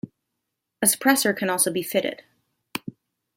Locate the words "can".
1.37-1.47